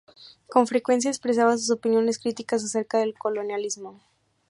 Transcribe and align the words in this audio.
Con 0.49 0.65
frecuencia 0.65 1.09
expresaba 1.11 1.55
sus 1.59 1.69
opiniones 1.69 2.17
críticas 2.17 2.63
acerca 2.63 2.97
del 2.97 3.13
colonialismo. 3.15 4.01